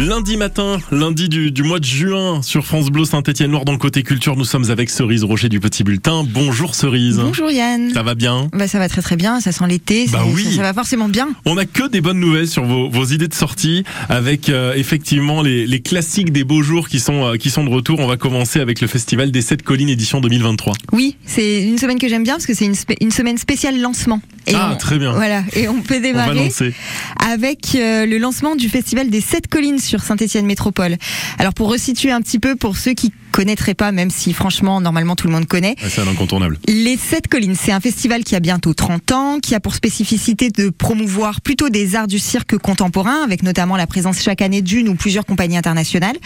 Lundi 0.00 0.38
matin, 0.38 0.78
lundi 0.90 1.28
du, 1.28 1.50
du 1.52 1.62
mois 1.62 1.78
de 1.78 1.84
juin, 1.84 2.40
sur 2.40 2.64
France 2.64 2.88
Bleu 2.88 3.04
Saint-Étienne-Noir, 3.04 3.66
dans 3.66 3.72
le 3.72 3.78
côté 3.78 4.02
culture, 4.02 4.34
nous 4.34 4.46
sommes 4.46 4.70
avec 4.70 4.88
Cerise 4.88 5.24
Rocher 5.24 5.50
du 5.50 5.60
Petit 5.60 5.84
Bulletin. 5.84 6.24
Bonjour 6.26 6.74
Cerise. 6.74 7.18
Bonjour 7.18 7.50
Yann. 7.50 7.92
Ça 7.92 8.02
va 8.02 8.14
bien? 8.14 8.48
Bah 8.54 8.66
ça 8.66 8.78
va 8.78 8.88
très 8.88 9.02
très 9.02 9.16
bien, 9.16 9.40
ça 9.40 9.52
sent 9.52 9.66
l'été, 9.68 10.06
Bah 10.10 10.24
oui. 10.34 10.44
ça, 10.44 10.50
ça 10.52 10.62
va 10.62 10.72
forcément 10.72 11.10
bien. 11.10 11.28
On 11.44 11.54
n'a 11.56 11.66
que 11.66 11.86
des 11.86 12.00
bonnes 12.00 12.18
nouvelles 12.18 12.48
sur 12.48 12.64
vos, 12.64 12.88
vos 12.88 13.04
idées 13.04 13.28
de 13.28 13.34
sortie, 13.34 13.84
avec 14.08 14.48
euh, 14.48 14.72
effectivement 14.74 15.42
les, 15.42 15.66
les 15.66 15.80
classiques 15.82 16.32
des 16.32 16.44
beaux 16.44 16.62
jours 16.62 16.88
qui 16.88 16.98
sont, 16.98 17.26
euh, 17.26 17.36
qui 17.36 17.50
sont 17.50 17.64
de 17.64 17.70
retour. 17.70 18.00
On 18.00 18.06
va 18.06 18.16
commencer 18.16 18.58
avec 18.60 18.80
le 18.80 18.86
festival 18.86 19.30
des 19.30 19.42
Sept 19.42 19.62
Collines 19.62 19.90
édition 19.90 20.22
2023. 20.22 20.72
Oui, 20.92 21.16
c'est 21.26 21.62
une 21.62 21.76
semaine 21.76 21.98
que 21.98 22.08
j'aime 22.08 22.24
bien 22.24 22.34
parce 22.36 22.46
que 22.46 22.54
c'est 22.54 22.70
une 23.02 23.10
semaine 23.10 23.36
spéciale 23.36 23.78
lancement. 23.78 24.22
Et 24.46 24.52
Ah, 24.54 24.70
on- 24.72 24.76
très 24.76 24.98
bien. 24.98 25.12
Voilà, 25.12 25.42
et 25.54 25.68
on 25.68 25.80
peut 25.82 26.00
démarrer 26.00 26.50
avec 27.18 27.74
euh, 27.74 28.06
le 28.06 28.18
lancement 28.18 28.56
du 28.56 28.68
festival 28.68 29.10
des 29.10 29.20
Sept 29.20 29.46
Collines 29.48 29.78
sur 29.78 30.00
Saint-Étienne 30.02 30.46
Métropole. 30.46 30.96
Alors 31.38 31.54
pour 31.54 31.68
resituer 31.70 32.10
un 32.10 32.20
petit 32.22 32.38
peu 32.38 32.56
pour 32.56 32.76
ceux 32.76 32.92
qui 32.94 33.12
connaîtraient 33.30 33.74
pas, 33.74 33.92
même 33.92 34.10
si 34.10 34.32
franchement 34.32 34.80
normalement 34.80 35.16
tout 35.16 35.26
le 35.26 35.32
monde 35.32 35.46
connaît, 35.46 35.76
C'est 35.88 36.00
un 36.02 36.08
incontournable. 36.08 36.58
Les 36.68 36.96
Sept 36.96 37.28
Collines, 37.28 37.54
c'est 37.60 37.72
un 37.72 37.80
festival 37.80 38.24
qui 38.24 38.34
a 38.36 38.40
bientôt 38.40 38.74
30 38.74 39.12
ans, 39.12 39.38
qui 39.40 39.54
a 39.54 39.60
pour 39.60 39.74
spécificité 39.74 40.50
de 40.50 40.70
promouvoir 40.70 41.40
plutôt 41.40 41.68
des 41.68 41.96
arts 41.96 42.06
du 42.06 42.18
cirque 42.18 42.56
contemporain, 42.58 43.22
avec 43.24 43.42
notamment 43.42 43.76
la 43.76 43.86
présence 43.86 44.20
chaque 44.20 44.42
année 44.42 44.62
d'une 44.62 44.88
ou 44.88 44.94
plusieurs 44.94 45.24
compagnies 45.26 45.56
internationales. 45.56 46.16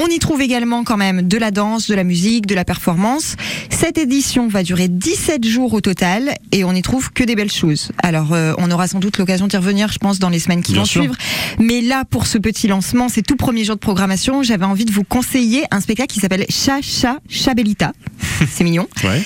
On 0.00 0.06
y 0.08 0.18
trouve 0.18 0.40
également 0.42 0.84
quand 0.84 0.96
même 0.96 1.22
de 1.26 1.36
la 1.38 1.50
danse, 1.50 1.88
de 1.88 1.94
la 1.94 2.04
musique, 2.04 2.46
de 2.46 2.54
la 2.54 2.64
performance. 2.64 3.36
Cette 3.70 3.98
édition 3.98 4.48
va 4.48 4.62
durer 4.62 4.88
17 4.88 5.44
jours 5.46 5.72
au 5.74 5.80
total 5.80 6.34
et 6.52 6.64
on 6.64 6.72
y 6.72 6.82
trouve 6.82 7.12
que 7.12 7.24
des 7.24 7.34
belles 7.34 7.52
choses. 7.52 7.90
Alors 8.02 8.32
euh, 8.32 8.52
on 8.58 8.70
aura 8.70 8.88
sans 8.88 8.98
doute 8.98 9.18
l'occasion 9.18 9.46
d'y 9.46 9.56
revenir, 9.56 9.90
je 9.92 9.98
pense, 9.98 10.18
dans 10.18 10.28
les 10.30 10.38
semaines 10.38 10.62
qui 10.62 10.72
Bien 10.72 10.82
vont 10.82 10.86
sûr. 10.86 11.02
suivre. 11.02 11.16
Mais 11.58 11.80
là, 11.80 12.04
pour 12.08 12.26
ce 12.26 12.38
petit 12.38 12.68
lancement, 12.68 13.08
c'est 13.08 13.22
tout 13.22 13.36
premier 13.36 13.64
jour 13.64 13.74
de 13.76 13.80
programmation, 13.80 14.42
j'avais 14.42 14.64
envie 14.64 14.84
de 14.84 14.92
vous 14.92 15.04
conseiller 15.04 15.64
un 15.70 15.80
spectacle 15.80 16.12
qui 16.12 16.20
s'appelle 16.20 16.35
Cha 16.48 16.82
Cha 16.82 17.18
Chabelita. 17.28 17.92
C'est 18.50 18.64
mignon 18.64 18.86
Ouais. 19.04 19.22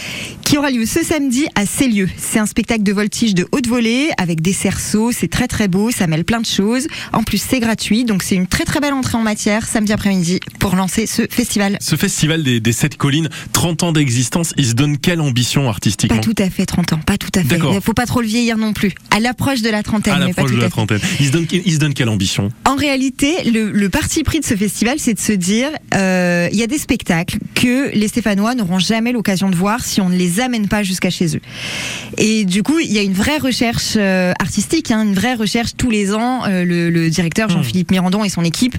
Qui 0.50 0.58
aura 0.58 0.72
lieu 0.72 0.84
ce 0.84 1.04
samedi 1.04 1.46
à 1.54 1.64
Célieu. 1.64 2.08
C'est 2.16 2.40
un 2.40 2.46
spectacle 2.46 2.82
de 2.82 2.92
voltige 2.92 3.36
de 3.36 3.46
haute 3.52 3.68
volée 3.68 4.10
avec 4.18 4.40
des 4.40 4.52
cerceaux, 4.52 5.12
c'est 5.12 5.28
très 5.28 5.46
très 5.46 5.68
beau, 5.68 5.92
ça 5.92 6.08
mêle 6.08 6.24
plein 6.24 6.40
de 6.40 6.46
choses. 6.46 6.88
En 7.12 7.22
plus, 7.22 7.40
c'est 7.40 7.60
gratuit, 7.60 8.04
donc 8.04 8.24
c'est 8.24 8.34
une 8.34 8.48
très 8.48 8.64
très 8.64 8.80
belle 8.80 8.94
entrée 8.94 9.16
en 9.16 9.22
matière 9.22 9.68
samedi 9.68 9.92
après-midi 9.92 10.40
pour 10.58 10.74
lancer 10.74 11.06
ce 11.06 11.22
festival. 11.30 11.78
Ce 11.80 11.94
festival 11.94 12.42
des, 12.42 12.58
des 12.58 12.72
Sept 12.72 12.96
Collines, 12.96 13.28
30 13.52 13.84
ans 13.84 13.92
d'existence, 13.92 14.52
il 14.56 14.66
se 14.66 14.72
donne 14.72 14.98
quelle 14.98 15.20
ambition 15.20 15.68
artistiquement 15.68 16.16
Pas 16.16 16.20
tout 16.20 16.34
à 16.38 16.50
fait 16.50 16.66
30 16.66 16.94
ans, 16.94 16.98
pas 17.06 17.16
tout 17.16 17.30
à 17.36 17.44
fait. 17.44 17.56
Il 17.72 17.80
faut 17.80 17.94
pas 17.94 18.06
trop 18.06 18.20
le 18.20 18.26
vieillir 18.26 18.58
non 18.58 18.72
plus. 18.72 18.92
À 19.12 19.20
l'approche 19.20 19.62
de 19.62 19.70
la 19.70 19.84
trentaine, 19.84 20.14
à 20.14 20.18
l'approche 20.18 20.50
de 20.50 20.56
la 20.56 20.64
fait. 20.64 20.70
trentaine. 20.70 21.00
Il 21.20 21.26
se 21.26 21.30
donne, 21.30 21.46
il 21.52 21.72
se 21.72 21.78
donne 21.78 21.94
quelle 21.94 22.08
ambition? 22.08 22.48
En 22.64 22.74
réalité, 22.74 23.36
le, 23.48 23.70
le 23.70 23.88
parti 23.88 24.24
pris 24.24 24.40
de 24.40 24.44
ce 24.44 24.56
festival, 24.56 24.96
c'est 24.98 25.14
de 25.14 25.20
se 25.20 25.30
dire, 25.30 25.68
euh, 25.94 26.48
il 26.50 26.58
y 26.58 26.64
a 26.64 26.66
des 26.66 26.78
spectacles 26.78 27.38
que 27.54 27.94
les 27.94 28.08
Stéphanois 28.08 28.56
n'auront 28.56 28.80
jamais 28.80 29.12
l'occasion 29.12 29.48
de 29.48 29.54
voir 29.54 29.84
si 29.84 30.00
on 30.00 30.08
ne 30.08 30.16
les 30.16 30.39
amène 30.40 30.68
pas 30.68 30.82
jusqu'à 30.82 31.10
chez 31.10 31.36
eux. 31.36 31.40
Et 32.18 32.44
du 32.44 32.62
coup, 32.62 32.78
il 32.78 32.92
y 32.92 32.98
a 32.98 33.02
une 33.02 33.12
vraie 33.12 33.38
recherche 33.38 33.94
euh, 33.96 34.32
artistique, 34.40 34.90
hein, 34.90 35.02
une 35.02 35.14
vraie 35.14 35.34
recherche 35.34 35.70
tous 35.76 35.90
les 35.90 36.14
ans. 36.14 36.44
Euh, 36.46 36.64
le, 36.64 36.90
le 36.90 37.10
directeur 37.10 37.48
Jean-Philippe 37.48 37.90
Mirandon 37.90 38.24
et 38.24 38.28
son 38.28 38.44
équipe 38.44 38.76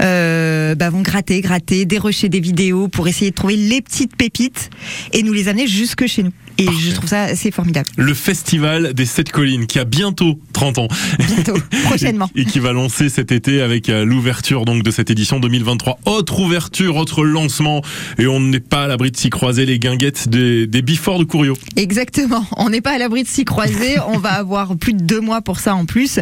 euh, 0.00 0.74
bah, 0.74 0.90
vont 0.90 1.02
gratter, 1.02 1.40
gratter, 1.40 1.84
dérocher 1.84 2.28
des 2.28 2.40
vidéos 2.40 2.88
pour 2.88 3.08
essayer 3.08 3.30
de 3.30 3.36
trouver 3.36 3.56
les 3.56 3.80
petites 3.80 4.16
pépites 4.16 4.70
et 5.12 5.22
nous 5.22 5.32
les 5.32 5.48
amener 5.48 5.66
jusque 5.66 6.06
chez 6.06 6.22
nous. 6.22 6.32
Et 6.58 6.66
Parfait. 6.66 6.80
je 6.80 6.94
trouve 6.94 7.08
ça 7.08 7.22
assez 7.22 7.50
formidable. 7.50 7.88
Le 7.96 8.14
festival 8.14 8.94
des 8.94 9.06
Sept 9.06 9.32
Collines, 9.32 9.66
qui 9.66 9.78
a 9.78 9.84
bientôt 9.84 10.38
30 10.52 10.78
ans. 10.78 10.88
Bientôt, 11.18 11.56
prochainement. 11.84 12.30
Et 12.36 12.44
qui 12.44 12.60
va 12.60 12.72
lancer 12.72 13.08
cet 13.08 13.32
été 13.32 13.60
avec 13.60 13.88
euh, 13.88 14.04
l'ouverture 14.04 14.64
donc 14.64 14.82
de 14.82 14.90
cette 14.90 15.10
édition 15.10 15.40
2023. 15.40 15.98
Autre 16.06 16.40
ouverture, 16.40 16.96
autre 16.96 17.24
lancement. 17.24 17.82
Et 18.18 18.26
on 18.26 18.38
n'est 18.38 18.60
pas 18.60 18.84
à 18.84 18.86
l'abri 18.86 19.10
de 19.10 19.16
s'y 19.16 19.30
croiser 19.30 19.66
les 19.66 19.78
guinguettes 19.78 20.28
des, 20.28 20.66
des 20.68 20.82
Bifort 20.82 21.18
de 21.18 21.24
Couriot. 21.24 21.56
Exactement. 21.74 22.46
On 22.56 22.70
n'est 22.70 22.80
pas 22.80 22.92
à 22.92 22.98
l'abri 22.98 23.24
de 23.24 23.28
s'y 23.28 23.44
croiser. 23.44 23.96
On 24.08 24.18
va 24.18 24.34
avoir 24.34 24.76
plus 24.76 24.94
de 24.94 25.02
deux 25.02 25.20
mois 25.20 25.42
pour 25.42 25.58
ça 25.58 25.74
en 25.74 25.86
plus. 25.86 26.20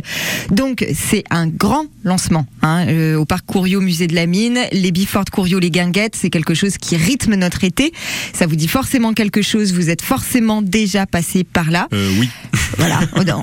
Donc 0.50 0.86
c'est 0.94 1.24
un 1.30 1.46
grand 1.46 1.86
lancement 2.04 2.46
hein, 2.62 2.86
euh, 2.88 3.16
au 3.16 3.26
parc 3.26 3.44
Couriot, 3.44 3.80
musée 3.80 4.06
de 4.06 4.14
la 4.14 4.26
mine. 4.26 4.60
Les 4.72 4.92
Bifort 4.92 5.26
Couriot, 5.30 5.58
les 5.58 5.70
guinguettes, 5.70 6.16
c'est 6.16 6.30
quelque 6.30 6.54
chose 6.54 6.78
qui 6.78 6.96
rythme 6.96 7.34
notre 7.34 7.64
été. 7.64 7.92
Ça 8.32 8.46
vous 8.46 8.56
dit 8.56 8.68
forcément 8.68 9.12
quelque 9.12 9.42
chose. 9.42 9.74
Vous 9.74 9.90
êtes 9.90 10.00
forcément 10.00 10.21
déjà 10.62 11.06
passé 11.06 11.44
par 11.44 11.70
là. 11.70 11.88
Euh, 11.92 12.10
oui. 12.18 12.28
Voilà, 12.78 13.00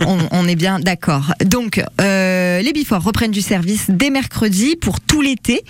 on, 0.08 0.18
on 0.32 0.48
est 0.48 0.56
bien 0.56 0.80
d'accord. 0.80 1.34
Donc, 1.46 1.80
euh, 2.02 2.62
les 2.62 2.74
Bifort 2.74 3.04
reprennent 3.04 3.30
du 3.32 3.42
service 3.44 3.86
dès 3.88 4.10
mercredi 4.10 4.76
pour 4.76 5.00
tout 5.00 5.22
l'été. 5.22 5.64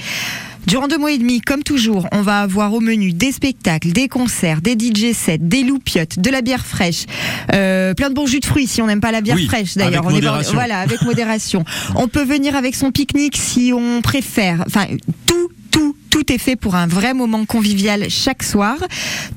Durant 0.66 0.88
deux 0.88 0.98
mois 0.98 1.12
et 1.12 1.18
demi, 1.18 1.42
comme 1.42 1.64
toujours, 1.64 2.08
on 2.12 2.22
va 2.22 2.42
avoir 2.42 2.74
au 2.74 2.80
menu 2.80 3.12
des 3.12 3.32
spectacles, 3.32 3.92
des 3.92 4.08
concerts, 4.08 4.62
des 4.62 4.74
DJ 4.74 5.14
sets, 5.14 5.40
des 5.40 5.64
loupiottes, 5.64 6.20
de 6.20 6.30
la 6.30 6.42
bière 6.42 6.66
fraîche, 6.66 7.06
euh, 7.54 7.94
plein 7.94 8.10
de 8.10 8.14
bons 8.14 8.28
jus 8.28 8.40
de 8.40 8.46
fruits 8.46 8.68
si 8.68 8.82
on 8.82 8.88
n'aime 8.88 9.02
pas 9.02 9.12
la 9.12 9.22
bière 9.22 9.36
Oui, 9.36 9.46
fraîche 9.48 9.76
d'ailleurs. 9.76 10.08
voilà, 10.54 10.80
avec 10.80 11.02
modération. 11.02 11.66
on 11.96 12.08
peut 12.08 12.24
venir 12.24 12.56
avec 12.56 12.76
son 12.76 12.92
pique-nique 12.92 13.36
si 13.38 13.72
on 13.74 14.02
préfère. 14.02 14.64
Enfin, 14.68 14.86
tout, 16.30 16.34
est 16.34 16.38
fait 16.38 16.56
pour 16.56 16.76
un 16.76 16.88
vrai 16.88 17.14
moment 17.14 17.46
convivial 17.46 18.06
chaque 18.10 18.44
soir. 18.44 18.76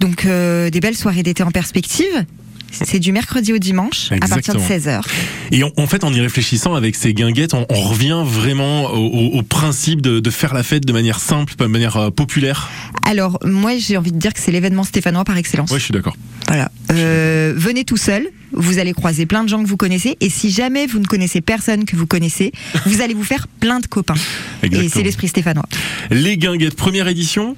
Donc, 0.00 0.24
euh, 0.24 0.70
des 0.70 0.80
belles 0.80 0.96
soirées 0.96 1.22
d'été 1.22 1.42
en 1.42 1.50
perspective. 1.50 2.24
C'est 2.70 2.98
du 3.00 3.12
mercredi 3.12 3.52
au 3.52 3.58
dimanche 3.58 4.10
à 4.12 4.16
partir 4.26 4.54
de 4.54 4.58
Exactement. 4.58 5.00
16h. 5.00 5.02
Et 5.50 5.62
en, 5.62 5.70
en 5.76 5.86
fait, 5.86 6.04
en 6.04 6.12
y 6.14 6.20
réfléchissant 6.22 6.74
avec 6.74 6.96
ces 6.96 7.12
guinguettes, 7.12 7.52
on, 7.52 7.66
on 7.68 7.80
revient 7.82 8.22
vraiment 8.24 8.84
au, 8.92 8.96
au- 9.08 9.38
au 9.38 9.42
principe 9.42 10.00
de, 10.00 10.20
de 10.20 10.30
faire 10.30 10.54
la 10.54 10.62
fête 10.62 10.86
de 10.86 10.92
manière 10.94 11.20
simple, 11.20 11.54
de 11.58 11.66
manière 11.66 11.98
euh, 11.98 12.10
populaire? 12.10 12.70
Alors, 13.06 13.38
moi, 13.44 13.72
j'ai 13.76 13.98
envie 13.98 14.12
de 14.12 14.16
dire 14.18 14.32
que 14.32 14.40
c'est 14.40 14.52
l'événement 14.52 14.84
stéphanois 14.84 15.24
par 15.24 15.36
excellence. 15.36 15.70
Ouais, 15.70 15.78
je 15.78 15.84
suis 15.84 15.92
d'accord. 15.92 16.16
Voilà. 16.48 16.70
Euh, 16.92 17.52
venez 17.56 17.84
tout 17.84 17.96
seul, 17.96 18.28
vous 18.52 18.78
allez 18.78 18.92
croiser 18.92 19.26
plein 19.26 19.42
de 19.44 19.48
gens 19.48 19.62
que 19.62 19.68
vous 19.68 19.76
connaissez, 19.76 20.16
et 20.20 20.28
si 20.28 20.50
jamais 20.50 20.86
vous 20.86 20.98
ne 20.98 21.06
connaissez 21.06 21.40
personne 21.40 21.84
que 21.84 21.96
vous 21.96 22.06
connaissez, 22.06 22.52
vous 22.86 23.00
allez 23.00 23.14
vous 23.14 23.24
faire 23.24 23.48
plein 23.48 23.80
de 23.80 23.86
copains. 23.86 24.14
Et 24.62 24.88
c'est 24.88 25.02
l'esprit 25.02 25.28
stéphanois. 25.28 25.64
Les 26.10 26.36
guinguettes, 26.36 26.76
première 26.76 27.08
édition 27.08 27.56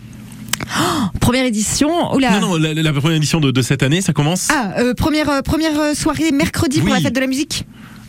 Première 1.21 1.45
édition, 1.45 2.15
oula. 2.15 2.39
Non, 2.39 2.49
non, 2.51 2.57
la, 2.57 2.75
la 2.75 2.93
première 2.93 3.17
édition 3.17 3.41
de, 3.41 3.51
de 3.51 3.63
cette 3.63 3.83
année, 3.83 4.01
ça 4.01 4.13
commence 4.13 4.49
Ah, 4.51 4.75
euh, 4.79 4.95
première, 4.95 5.29
euh, 5.29 5.43
première 5.43 5.95
soirée 5.97 6.31
mercredi 6.33 6.81
pour 6.81 6.91
la 6.91 7.01
fête 7.01 7.15
de 7.15 7.21
la 7.21 7.27
musique. 7.27 7.65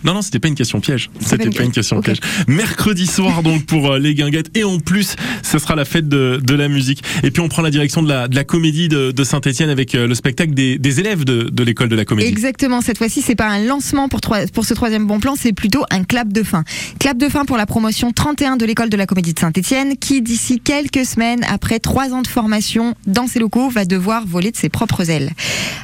Non, 0.05 0.13
non, 0.13 0.21
c'était 0.21 0.39
pas 0.39 0.47
une 0.47 0.55
question 0.55 0.79
piège. 0.79 1.09
C'était 1.19 1.49
pas 1.49 1.63
une 1.63 1.71
question 1.71 1.99
piège. 2.01 2.19
Mercredi 2.47 3.07
soir, 3.07 3.43
donc, 3.43 3.65
pour 3.65 3.91
euh, 3.93 3.99
les 3.99 4.13
guinguettes. 4.13 4.55
Et 4.55 4.63
en 4.63 4.79
plus, 4.79 5.15
ce 5.43 5.57
sera 5.59 5.75
la 5.75 5.83
fête 5.85 6.07
de, 6.07 6.39
de 6.43 6.53
la 6.55 6.67
musique. 6.67 7.03
Et 7.23 7.31
puis, 7.31 7.41
on 7.41 7.49
prend 7.49 7.61
la 7.61 7.71
direction 7.71 8.01
de 8.03 8.07
la, 8.09 8.27
de 8.27 8.35
la 8.35 8.43
comédie 8.43 8.87
de, 8.87 9.11
de 9.11 9.23
Saint-Etienne 9.23 9.69
avec 9.69 9.95
euh, 9.95 10.07
le 10.07 10.15
spectacle 10.15 10.53
des, 10.53 10.77
des 10.77 10.99
élèves 10.99 11.25
de, 11.25 11.49
de 11.51 11.63
l'école 11.63 11.89
de 11.89 11.95
la 11.95 12.05
comédie. 12.05 12.27
Exactement. 12.27 12.81
Cette 12.81 12.97
fois-ci, 12.97 13.21
c'est 13.21 13.35
pas 13.35 13.47
un 13.47 13.63
lancement 13.65 14.07
pour, 14.07 14.21
trois- 14.21 14.45
pour 14.53 14.65
ce 14.65 14.73
troisième 14.73 15.07
bon 15.07 15.19
plan, 15.19 15.35
c'est 15.35 15.53
plutôt 15.53 15.83
un 15.91 16.03
clap 16.03 16.31
de 16.31 16.43
fin. 16.43 16.63
Clap 16.99 17.17
de 17.17 17.27
fin 17.27 17.45
pour 17.45 17.57
la 17.57 17.65
promotion 17.65 18.11
31 18.11 18.57
de 18.57 18.65
l'école 18.65 18.89
de 18.89 18.97
la 18.97 19.07
comédie 19.07 19.33
de 19.33 19.39
Saint-Etienne, 19.39 19.97
qui 19.97 20.21
d'ici 20.21 20.59
quelques 20.59 21.05
semaines, 21.05 21.43
après 21.49 21.79
trois 21.79 22.13
ans 22.13 22.21
de 22.21 22.27
formation 22.27 22.93
dans 23.07 23.27
ses 23.27 23.39
locaux, 23.39 23.69
va 23.69 23.85
devoir 23.85 24.25
voler 24.27 24.51
de 24.51 24.57
ses 24.57 24.69
propres 24.69 25.09
ailes. 25.09 25.31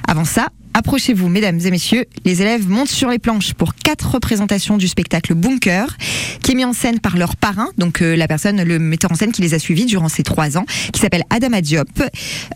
Avant 0.08 0.26
ça, 0.26 0.50
Approchez-vous, 0.74 1.28
mesdames 1.28 1.60
et 1.66 1.70
messieurs, 1.72 2.06
les 2.26 2.42
élèves 2.42 2.68
montent 2.70 2.90
sur 2.90 3.10
les 3.10 3.20
planches 3.20 3.54
pour 3.54 3.76
quatre 3.76 4.12
représentations 4.12 4.78
du 4.78 4.88
spectacle 4.88 5.34
Bunker, 5.36 5.98
qui 6.42 6.52
est 6.52 6.56
mis 6.56 6.64
en 6.66 6.74
scène 6.74 7.00
par 7.00 7.18
leur 7.18 7.36
parrain, 7.36 7.68
donc 7.78 8.02
euh, 8.02 8.16
la 8.16 8.28
personne, 8.28 8.64
le 8.64 8.80
metteur 8.80 9.12
en 9.12 9.16
scène 9.16 9.32
qui 9.32 9.42
les 9.42 9.54
a 9.54 9.60
suivis 9.60 9.86
durant 9.86 10.08
ces 10.10 10.24
trois 10.24 10.58
ans, 10.58 10.66
qui 10.94 11.02
s'appelle 11.02 11.24
Adama 11.30 11.62
Diop. 11.62 11.88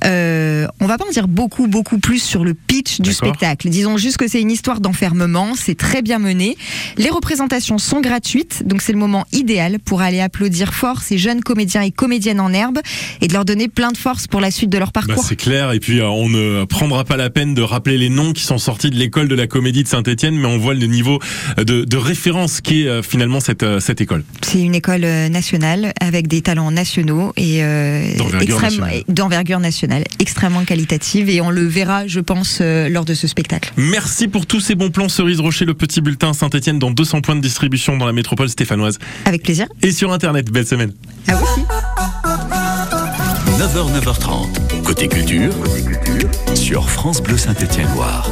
Euh, 0.06 0.66
on 0.80 0.88
va 0.88 0.98
pas 0.98 1.06
en 1.06 1.12
dire 1.12 1.28
beaucoup, 1.28 1.68
beaucoup 1.68 2.00
plus 2.00 2.20
sur 2.24 2.44
le 2.46 2.54
pitch 2.54 3.02
du 3.02 3.12
spectacle. 3.14 3.70
Disons 3.70 3.98
juste 3.98 4.18
que 4.18 4.28
c'est 4.28 4.42
une 4.42 4.52
histoire 4.52 4.80
d'enfermement, 4.80 5.54
c'est 5.56 5.76
très 5.78 6.02
bien 6.02 6.20
mené. 6.20 6.58
Les 6.98 7.10
représentations 7.10 7.78
sont 7.78 8.00
gratuites, 8.02 8.64
donc 8.66 8.82
c'est 8.82 8.94
le 8.94 8.98
moment 9.00 9.26
idéal 9.34 9.80
pour 9.80 10.02
aller 10.02 10.22
applaudir 10.22 10.74
fort 10.74 11.02
ces 11.02 11.18
jeunes 11.18 11.42
comédiens 11.42 11.82
et 11.82 11.92
comédiennes 11.92 12.40
en 12.40 12.54
herbe 12.54 12.80
et 13.22 13.28
de 13.28 13.34
leur 13.34 13.46
donner 13.46 13.68
plein 13.68 13.92
de 13.92 13.98
force 13.98 14.28
pour 14.28 14.40
la 14.42 14.52
suite 14.52 14.70
de 14.70 14.78
leur 14.78 14.92
Bah, 14.94 15.02
parcours. 15.06 15.24
c'est 15.26 15.36
clair, 15.36 15.72
et 15.74 15.80
puis 15.80 16.00
euh, 16.00 16.08
on 16.08 16.30
ne 16.30 16.64
prendra 16.66 17.04
pas 17.04 17.18
la 17.18 17.30
peine 17.30 17.54
de 17.54 17.62
rappeler 17.62 17.98
les 17.98 18.05
noms 18.10 18.34
qui 18.34 18.44
sont 18.44 18.58
sortis 18.58 18.90
de 18.90 18.96
l'école 18.96 19.28
de 19.28 19.36
la 19.36 19.48
comédie 19.48 19.84
de 19.84 19.88
Saint-Etienne, 19.88 20.36
mais 20.38 20.48
on 20.48 20.58
voit 20.58 20.74
le 20.74 20.86
niveau 20.88 21.20
de, 21.58 21.84
de 21.86 21.98
référence 21.98 22.62
qui 22.62 22.84
est 22.84 22.88
euh, 22.88 23.02
finalement 23.02 23.40
cette, 23.40 23.64
euh, 23.64 23.80
cette 23.80 24.02
école. 24.02 24.24
C'est 24.42 24.62
une 24.62 24.76
école 24.76 25.04
euh, 25.04 25.30
nationale 25.30 25.94
avec 26.02 26.28
des 26.28 26.42
talents 26.42 26.72
nationaux 26.72 27.34
et 27.38 27.64
euh, 27.64 28.06
D'envergure 29.08 29.60
nationale. 29.60 30.04
extrêmement 30.20 30.64
qualitative 30.66 31.30
et 31.30 31.42
on 31.42 31.50
le 31.50 31.66
verra, 31.66 32.08
je 32.08 32.20
pense, 32.20 32.60
euh, 32.62 32.90
lors 32.90 33.06
de 33.06 33.14
ce 33.14 33.28
spectacle. 33.28 33.72
Merci 33.78 34.28
pour 34.28 34.46
tous 34.46 34.60
ces 34.60 34.76
bons 34.76 34.90
plans, 34.90 35.10
Cerise 35.10 35.40
Rocher, 35.40 35.66
le 35.66 35.74
petit 35.74 36.02
bulletin 36.02 36.34
Saint-Etienne 36.34 36.80
dans 36.80 36.92
200 36.92 37.22
points 37.22 37.36
de 37.36 37.42
distribution 37.42 37.98
dans 37.98 38.06
la 38.06 38.14
métropole 38.14 38.50
stéphanoise 38.50 39.00
Avec 39.26 39.44
plaisir. 39.44 39.68
et 39.82 39.92
sur 39.92 40.12
Internet. 40.14 40.52
Belle 40.52 40.68
semaine. 40.68 40.94
À 41.28 41.36
vous 41.36 41.44
aussi. 41.44 41.62
9h, 43.58 43.90
9h30. 44.02 44.84
Côté 44.84 45.08
culture, 45.08 45.54
sur 46.56 46.90
France 46.90 47.22
Bleu 47.22 47.38
Saint-Étienne-Loire. 47.38 48.30